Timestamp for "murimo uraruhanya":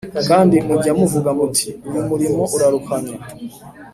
2.09-3.17